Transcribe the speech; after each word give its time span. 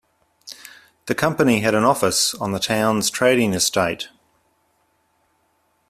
The 1.05 1.13
company 1.13 1.59
had 1.59 1.75
an 1.75 1.83
office 1.83 2.33
on 2.33 2.53
the 2.53 2.59
town's 2.59 3.11
trading 3.11 3.53
estate 3.53 4.07